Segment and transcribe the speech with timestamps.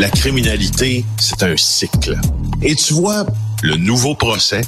[0.00, 2.18] La criminalité, c'est un cycle.
[2.62, 3.24] Et tu vois,
[3.62, 4.62] le nouveau procès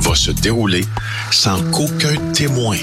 [0.00, 0.84] va se dérouler
[1.32, 2.76] sans qu'aucun témoin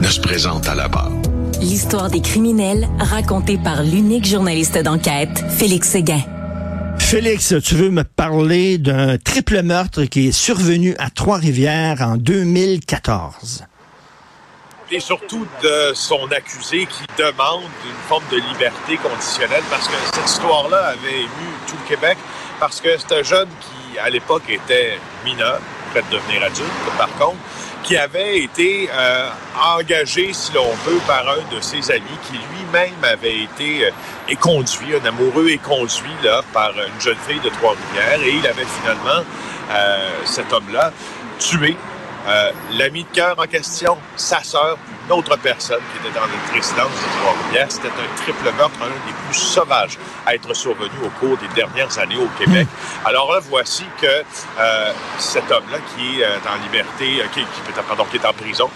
[0.00, 1.12] ne se présente à la barre.
[1.60, 6.22] L'histoire des criminels racontée par l'unique journaliste d'enquête, Félix Séguin.
[6.98, 13.64] Félix, tu veux me parler d'un triple meurtre qui est survenu à Trois-Rivières en 2014
[14.94, 20.24] et surtout de son accusé qui demande une forme de liberté conditionnelle parce que cette
[20.24, 22.16] histoire-là avait ému tout le Québec
[22.60, 25.58] parce que c'est un jeune qui, à l'époque, était mineur,
[25.90, 27.38] prêt de devenir adulte, par contre,
[27.82, 29.28] qui avait été euh,
[29.76, 33.90] engagé, si l'on veut, par un de ses amis qui lui-même avait été euh,
[34.28, 38.22] éconduit, un amoureux éconduit là, par une jeune fille de Trois-Rivières.
[38.24, 39.24] Et il avait finalement,
[39.72, 40.92] euh, cet homme-là,
[41.40, 41.76] tué
[42.26, 46.54] euh, l'ami de cœur en question, sa sœur, une autre personne qui était dans une
[46.54, 47.70] résidence de Trois-Rivières.
[47.70, 51.98] C'était un triple meurtre, un des plus sauvages à être survenu au cours des dernières
[51.98, 52.66] années au Québec.
[52.66, 53.06] Hmm.
[53.08, 58.04] Alors là, voici que euh, cet homme-là qui est euh, en liberté, qui, qui, pardon,
[58.10, 58.70] qui est en prison,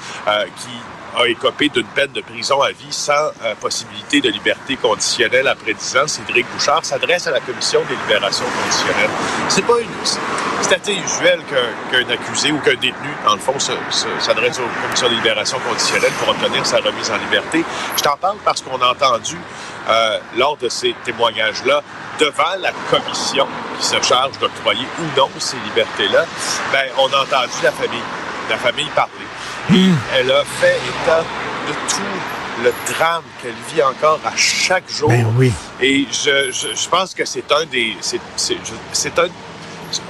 [0.57, 0.71] qui
[1.17, 5.75] a écopé d'une peine de prison à vie sans euh, possibilité de liberté conditionnelle après
[5.75, 9.11] 10 ans, Cédric Bouchard s'adresse à la commission des libérations conditionnelles.
[9.49, 9.89] C'est pas une,
[10.61, 11.41] c'est assez usuel
[11.91, 16.29] qu'un accusé ou qu'un détenu, dans le fond, s'adresse aux commissions des libérations conditionnelles pour
[16.29, 17.65] obtenir sa remise en liberté.
[17.97, 19.37] Je t'en parle parce qu'on a entendu
[19.89, 21.83] euh, lors de ces témoignages-là
[22.19, 23.47] devant la commission
[23.79, 26.25] qui se charge d'octroyer ou non ces libertés-là,
[26.73, 28.03] ben, on a entendu la famille,
[28.49, 29.13] la famille parler.
[30.17, 31.25] Elle a fait état
[31.69, 35.09] de tout le drame qu'elle vit encore à chaque jour.
[35.09, 35.53] Ben oui.
[35.81, 37.97] Et je, je, pense que c'est un des...
[38.01, 39.29] C'est un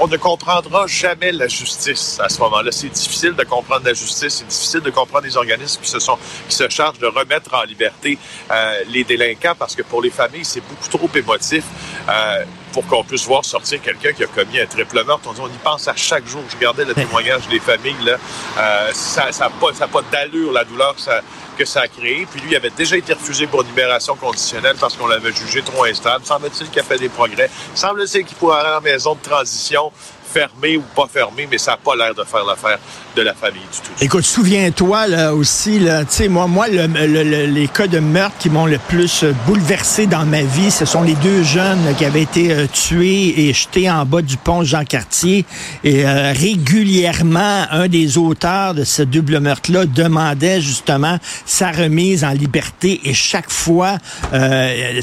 [0.01, 2.73] on ne comprendra jamais la justice à ce moment-là.
[2.73, 6.19] C'est difficile de comprendre la justice, c'est difficile de comprendre les organismes qui se sont
[6.49, 8.19] qui se chargent de remettre en liberté
[8.51, 11.65] euh, les délinquants parce que pour les familles c'est beaucoup trop émotif.
[12.09, 12.45] Euh,
[12.79, 15.29] pour qu'on puisse voir sortir quelqu'un qui a commis un triple meurtre.
[15.37, 16.43] On, on y pense à chaque jour.
[16.49, 17.97] Je regardais le témoignage des familles.
[18.05, 18.19] Là.
[18.57, 21.21] Euh, ça n'a pas, ça pas d'allure, la douleur que ça,
[21.59, 22.25] que ça a créé.
[22.31, 25.83] Puis lui, il avait déjà été refusé pour libération conditionnelle parce qu'on l'avait jugé trop
[25.87, 26.25] instable.
[26.25, 27.51] Semble-t-il qu'il a fait des progrès.
[27.75, 29.91] Semble-t-il qu'il pourrait aller en maison de transition
[30.33, 32.79] fermé ou pas fermé, mais ça n'a pas l'air de faire l'affaire
[33.17, 33.93] de la famille du tout.
[34.01, 38.67] Écoute, souviens-toi là aussi, là, tu sais, moi, moi, les cas de meurtre qui m'ont
[38.67, 42.67] le plus bouleversé dans ma vie, ce sont les deux jeunes qui avaient été euh,
[42.67, 45.45] tués et jetés en bas du pont Jean Cartier.
[45.85, 52.31] Et euh, régulièrement, un des auteurs de ce double meurtre-là demandait justement sa remise en
[52.31, 53.01] liberté.
[53.05, 53.99] Et chaque fois,
[54.33, 55.01] euh,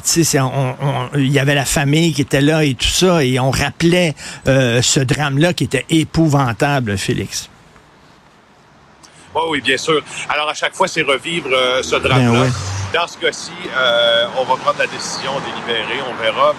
[1.16, 4.14] il y avait la famille qui était là et tout ça, et on rappelait
[4.46, 7.50] ce drame-là qui était épouvantable, Félix.
[9.34, 10.02] Oui, oui, bien sûr.
[10.30, 12.44] Alors, à chaque fois, c'est revivre euh, ce drame-là.
[12.44, 16.54] Ben Dans ce cas-ci, euh, on va prendre la décision délibérée, on verra.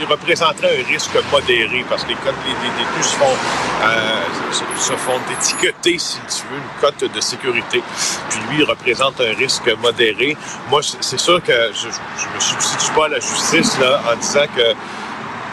[0.00, 3.36] Il représenterait un risque modéré parce que les cotes, les, détenus se font,
[3.84, 7.80] euh, se, font étiqueter, si tu veux, une cote de sécurité.
[8.28, 10.36] Puis lui, il représente un risque modéré.
[10.68, 14.46] Moi, c'est sûr que je, je me substitue pas à la justice là, en disant
[14.56, 14.74] que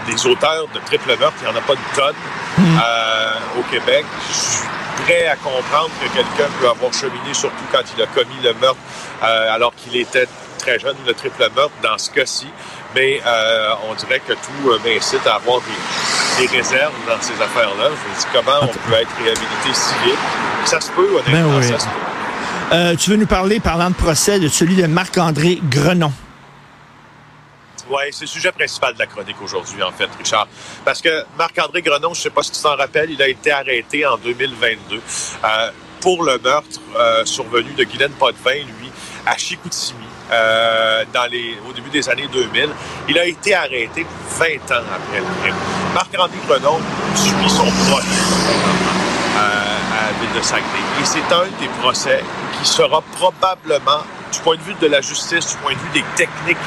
[0.07, 2.15] des auteurs de triple meurtre, il n'y en a pas de tonne
[2.57, 2.77] hmm.
[2.77, 4.05] euh, au Québec.
[4.29, 4.67] Je suis
[5.03, 8.79] prêt à comprendre que quelqu'un peut avoir cheminé, surtout quand il a commis le meurtre
[9.23, 12.47] euh, alors qu'il était très jeune, le triple meurtre dans ce cas-ci.
[12.93, 17.89] Mais euh, on dirait que tout m'incite à avoir des, réserves dans ces affaires-là.
[17.89, 20.15] Je me dis comment on peut être réhabilité civil.
[20.65, 22.97] Ça se peut, honnêtement, ben ça se peut.
[22.97, 26.11] tu veux nous parler, parlant de procès, de celui de Marc-André Grenon?
[27.91, 30.47] Oui, c'est le sujet principal de la chronique aujourd'hui, en fait, Richard.
[30.85, 33.51] Parce que Marc-André Grenon, je ne sais pas si tu t'en rappelles, il a été
[33.51, 34.95] arrêté en 2022
[35.43, 38.89] euh, pour le meurtre euh, survenu de Guylaine Potvin, lui,
[39.25, 39.99] à Chicoutimi.
[40.31, 41.03] Euh,
[41.67, 42.69] au début des années 2000.
[43.09, 44.05] Il a été arrêté
[44.39, 45.55] 20 ans après le crime.
[45.93, 46.79] Marc-André Grenon
[47.13, 48.55] subit son procès
[49.37, 50.79] à la ville de Saguenay.
[51.01, 52.23] Et c'est un des procès
[52.57, 56.05] qui sera probablement, du point de vue de la justice, du point de vue des
[56.15, 56.57] techniques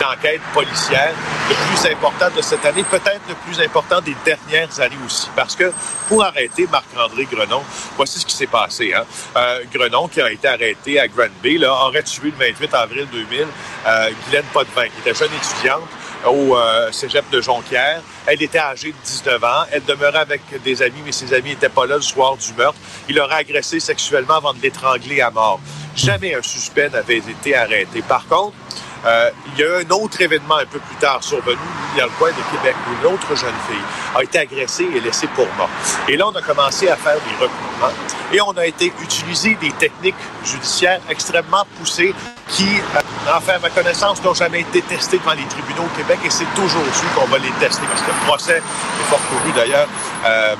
[0.00, 1.14] d'enquête policière
[1.48, 5.28] le plus important de cette année, peut-être le plus important des dernières années aussi.
[5.36, 5.72] Parce que
[6.08, 7.62] pour arrêter Marc-André Grenon,
[7.96, 8.92] voici ce qui s'est passé.
[8.94, 9.04] Hein.
[9.36, 13.46] Euh, Grenon, qui a été arrêté à Granby, là, aurait tué le 28 avril 2000
[13.86, 15.82] euh, Guylaine Potvin, qui était jeune étudiante
[16.26, 18.00] au euh, cégep de Jonquière.
[18.26, 19.64] Elle était âgée de 19 ans.
[19.70, 22.78] Elle demeurait avec des amis, mais ses amis n'étaient pas là le soir du meurtre.
[23.08, 25.60] Il l'aurait agressé sexuellement avant de l'étrangler à mort.
[25.94, 28.02] Jamais un suspect n'avait été arrêté.
[28.02, 28.56] Par contre,
[29.04, 31.58] euh, il y a un autre événement un peu plus tard survenu.
[31.96, 33.84] dans le coin de Québec où une autre jeune fille
[34.14, 35.68] a été agressée et laissée pour mort.
[36.08, 37.94] Et là, on a commencé à faire des recouvrements
[38.32, 40.14] et on a été utiliser des techniques
[40.44, 42.14] judiciaires extrêmement poussées
[42.48, 46.30] qui, euh, à ma connaissance, n'ont jamais été testées devant les tribunaux au Québec et
[46.30, 49.88] c'est aujourd'hui qu'on va les tester parce que le procès est fort couru d'ailleurs
[50.24, 50.54] euh,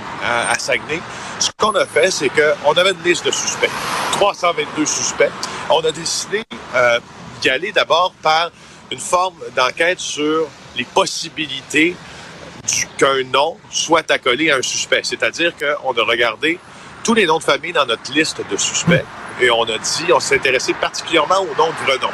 [0.51, 1.01] à Saguenay.
[1.39, 3.71] Ce qu'on a fait, c'est qu'on avait une liste de suspects,
[4.13, 5.31] 322 suspects.
[5.69, 6.45] On a décidé
[6.75, 6.99] euh,
[7.49, 8.51] aller d'abord par
[8.91, 10.47] une forme d'enquête sur
[10.77, 11.97] les possibilités
[12.99, 15.03] qu'un nom soit accolé à un suspect.
[15.03, 16.59] C'est-à-dire qu'on a regardé
[17.05, 19.05] tous les noms de famille dans notre liste de suspects
[19.41, 22.11] et on a dit, on s'est intéressé particulièrement au nom de Grenon.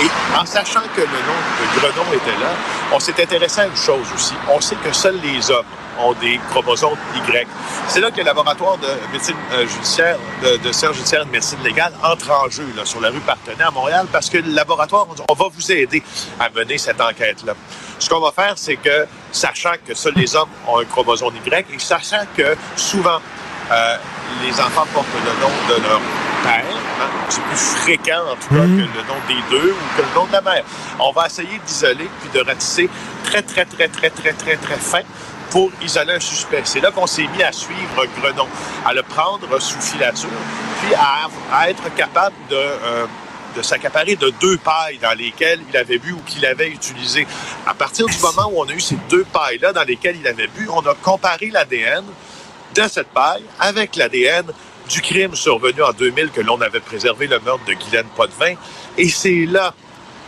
[0.00, 2.54] Et en sachant que le nom de Grenon était là,
[2.92, 4.34] on s'est intéressé à une chose aussi.
[4.50, 5.66] On sait que seuls les hommes
[6.00, 7.46] ont des chromosomes Y.
[7.88, 11.92] C'est là que le laboratoire de médecine euh, judiciaire, de, de et de médecine légale
[12.02, 15.34] entre en jeu là, sur la rue Partenay à Montréal parce que le laboratoire, on
[15.34, 16.02] va vous aider
[16.40, 17.54] à mener cette enquête-là.
[17.98, 21.66] Ce qu'on va faire, c'est que, sachant que seuls les hommes ont un chromosome Y
[21.72, 23.20] et sachant que souvent,
[23.70, 23.96] euh,
[24.42, 26.00] les enfants portent le nom de leur
[26.42, 26.64] père.
[27.00, 28.76] Hein, c'est plus fréquent, en tout cas, mhm.
[28.76, 30.64] que le nom des deux ou que le nom de la mère.
[30.98, 32.90] On va essayer d'isoler puis de ratisser
[33.24, 35.02] très, très, très, très, très, très, très fin
[35.52, 36.62] pour isoler un suspect.
[36.64, 38.48] C'est là qu'on s'est mis à suivre Grenon,
[38.86, 40.30] à le prendre sous filature,
[40.80, 43.06] puis à, être capable de, euh,
[43.54, 47.26] de s'accaparer de deux pailles dans lesquelles il avait bu ou qu'il avait utilisé.
[47.66, 50.46] À partir du moment où on a eu ces deux pailles-là dans lesquelles il avait
[50.46, 52.04] bu, on a comparé l'ADN
[52.74, 54.46] de cette paille avec l'ADN
[54.88, 58.54] du crime survenu en 2000 que l'on avait préservé le meurtre de Guylaine Potvin.
[58.96, 59.74] Et c'est là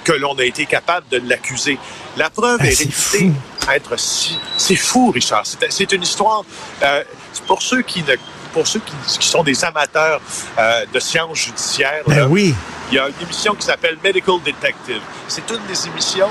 [0.05, 1.79] que l'on a été capable de l'accuser.
[2.17, 3.33] La preuve ben, est restée
[3.73, 4.39] être si...
[4.57, 5.45] C'est fou, Richard.
[5.71, 6.45] C'est une histoire...
[6.83, 7.03] Euh,
[7.47, 8.15] pour ceux qui ne
[8.53, 10.21] pour ceux qui, sont des amateurs
[10.59, 12.55] euh, de sciences judiciaires, ben oui.
[12.89, 15.01] il y a une émission qui s'appelle Medical Detective.
[15.27, 16.29] C'est une des émissions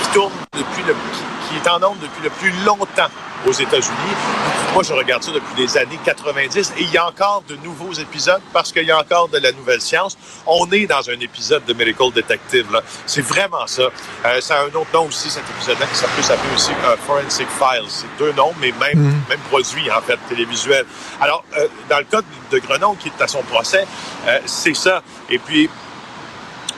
[0.00, 0.94] qui tourne depuis le,
[1.48, 3.10] qui est en nombre depuis le plus longtemps
[3.46, 4.14] aux États-Unis.
[4.72, 7.92] Moi, je regarde ça depuis les années 90 et il y a encore de nouveaux
[7.92, 10.16] épisodes parce qu'il y a encore de la nouvelle science.
[10.46, 12.72] On est dans un épisode de Medical Detective.
[12.72, 12.82] Là.
[13.06, 13.82] C'est vraiment ça.
[14.24, 17.88] Euh, ça a un autre nom aussi, cet épisode-là, qui s'appelle aussi euh, Forensic Files.
[17.88, 19.22] C'est deux noms, mais même, mm.
[19.28, 20.84] même produit, en fait, télévisuel.
[21.20, 22.20] Alors, euh, dans le cas
[22.50, 23.86] de Grenon, qui est à son procès,
[24.26, 25.02] euh, c'est ça.
[25.30, 25.70] Et puis,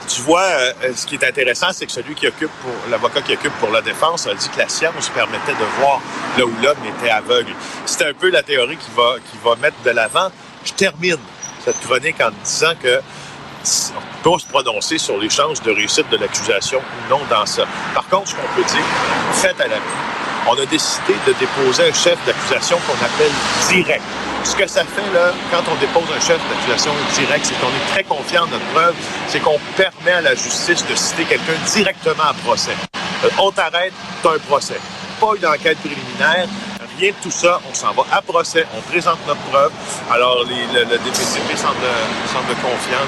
[0.07, 3.33] tu vois, euh, ce qui est intéressant, c'est que celui qui occupe pour l'avocat qui
[3.33, 6.01] occupe pour la défense a dit que la science permettait de voir
[6.37, 7.53] là où l'homme était aveugle.
[7.85, 10.29] C'est un peu la théorie qui va qui va mettre de l'avant.
[10.63, 11.17] Je termine
[11.63, 13.01] cette chronique en disant que
[13.95, 17.65] on peut se prononcer sur les chances de réussite de l'accusation ou non dans ça.
[17.93, 18.85] Par contre, ce qu'on peut dire,
[19.33, 19.75] fait à la
[20.49, 23.31] on a décidé de déposer un chef d'accusation qu'on appelle
[23.69, 24.01] direct.
[24.47, 27.91] Ce que ça fait, là, quand on dépose un chef d'accusation direct, c'est qu'on est
[27.91, 28.95] très confiant de notre preuve,
[29.27, 32.71] c'est qu'on permet à la justice de citer quelqu'un directement à procès.
[33.25, 33.91] Euh, on t'arrête,
[34.23, 34.79] t'as un procès.
[35.19, 36.47] Pas une enquête préliminaire,
[36.99, 37.59] rien de tout ça.
[37.69, 39.71] On s'en va à procès, on présente notre preuve.
[40.11, 41.87] Alors, les, le, le DPCP semble,
[42.27, 43.05] semble confiant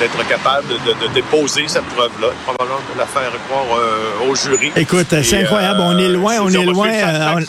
[0.00, 4.70] d'être capable de, déposer cette preuve-là, probablement de la faire croire euh, au jury.
[4.76, 5.80] Écoute, c'est incroyable.
[5.82, 6.88] on est euh, loin, on est loin.
[6.88, 7.40] Euh,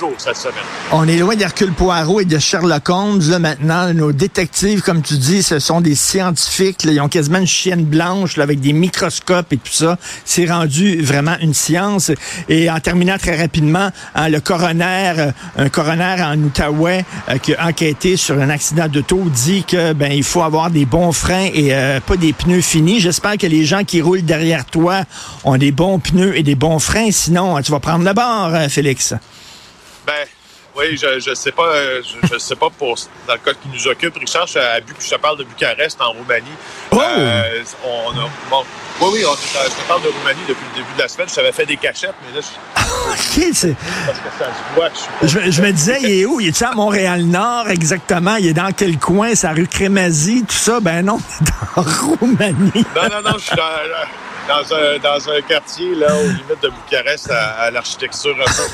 [0.91, 3.21] on, est loin d'Hercule Poirot et de Sherlock Holmes.
[3.29, 6.83] Là, maintenant, nos détectives, comme tu dis, ce sont des scientifiques.
[6.83, 9.97] ils ont quasiment une chienne blanche avec des microscopes et tout ça.
[10.25, 12.11] C'est rendu vraiment une science.
[12.49, 17.67] Et en terminant très rapidement, hein, le coroner un coroner en Outaouais euh, qui a
[17.67, 21.73] enquêté sur un accident d'auto dit que ben il faut avoir des bons freins et
[21.73, 22.99] euh, pas des pneus finis.
[22.99, 25.03] J'espère que les gens qui roulent derrière toi
[25.43, 28.69] ont des bons pneus et des bons freins, sinon tu vas prendre le bord, euh,
[28.69, 29.13] Félix.
[30.05, 30.25] Ben
[30.75, 31.73] oui, je ne sais pas,
[32.31, 32.95] je, sais pas pour
[33.27, 34.59] dans le cas qui nous occupe, Richard, je,
[34.99, 36.47] je te parle de Bucarest en Roumanie.
[36.91, 36.97] Oh!
[36.97, 38.63] on a, bon,
[39.01, 41.27] oui, oui, on, je te parle de Roumanie depuis le début de la semaine.
[41.27, 42.80] Je t'avais fait des cachettes, mais là, je...
[43.09, 43.75] OK, c'est...
[44.05, 46.39] Parce que ça se voit que je me disais, il est où?
[46.39, 48.35] Il est à Montréal-Nord, exactement?
[48.35, 49.35] Il est dans quel coin?
[49.35, 50.79] C'est rue Crémazie, tout ça?
[50.79, 51.19] Ben non,
[51.75, 51.81] dans
[52.19, 52.71] Roumanie.
[52.95, 53.55] non, non, non, je suis
[54.47, 58.71] dans, un, dans un quartier, là, aux limites de Bucarest, à, l'architecture un peu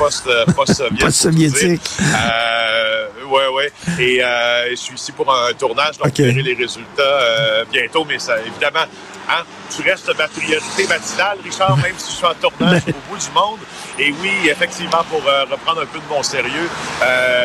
[0.53, 0.99] post-soviétique.
[0.99, 1.91] Post-soviétique.
[2.01, 3.71] euh, ouais, ouais.
[3.99, 6.23] Et euh, je suis ici pour un tournage, donc okay.
[6.23, 8.85] verrez les résultats euh, bientôt, mais ça, évidemment,
[9.29, 9.43] Hein?
[9.75, 13.31] Tu restes ma priorité matinale, Richard, même si je suis en tournage au bout du
[13.35, 13.59] monde.
[13.99, 16.69] Et oui, effectivement, pour euh, reprendre un peu de mon sérieux,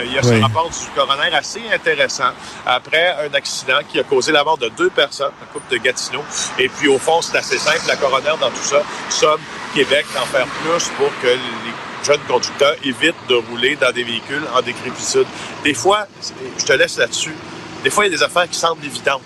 [0.04, 2.30] il y a ce rapport du coroner assez intéressant
[2.64, 6.22] après un accident qui a causé la mort de deux personnes, un couple de Gatineau.
[6.56, 7.80] Et puis, au fond, c'est assez simple.
[7.88, 9.40] La coroner, dans tout ça, somme
[9.74, 11.71] Québec d'en faire plus pour que les
[12.04, 15.26] jeunes conducteurs évitent de rouler dans des véhicules en décrépitude.
[15.64, 16.06] Des fois,
[16.58, 17.34] je te laisse là-dessus,
[17.82, 19.22] des fois, il y a des affaires qui semblent évidentes,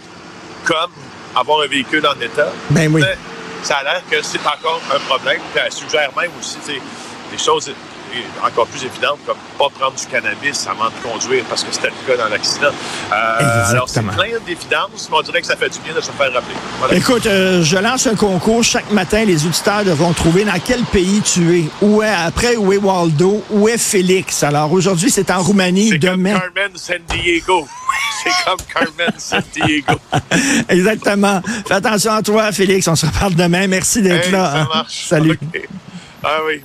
[0.64, 0.90] comme
[1.35, 2.50] avoir un véhicule en état.
[2.71, 3.02] Ben oui.
[3.62, 5.40] ça a l'air que c'est encore un problème.
[5.52, 7.71] Puis elle suggère même aussi des choses
[8.43, 12.07] encore plus évidentes, comme pas prendre du cannabis avant de conduire, parce que c'était le
[12.07, 12.71] cas dans l'accident.
[13.13, 16.11] Euh, alors, c'est plein d'évidence, mais on dirait que ça fait du bien de se
[16.11, 16.97] faire rappeler.
[16.97, 18.63] Écoute, euh, je lance un concours.
[18.63, 21.65] Chaque matin, les auditeurs devront trouver dans quel pays tu es.
[21.83, 23.43] Où est, après, où est Waldo?
[23.51, 24.43] Où est Félix?
[24.43, 25.91] Alors, aujourd'hui, c'est en Roumanie.
[25.91, 26.33] C'est Demain...
[26.33, 27.67] comme Carmen San Diego.
[28.23, 29.95] C'est comme Carmen San Diego.
[30.69, 31.43] Exactement.
[31.67, 32.89] Fais attention à toi, Félix.
[32.89, 33.67] On se reparle demain.
[33.67, 34.51] Merci d'être hey, là.
[34.51, 34.69] Ça hein.
[34.73, 35.07] marche.
[35.07, 35.39] Salut.
[35.49, 35.69] Okay.
[36.23, 36.55] Ah oui.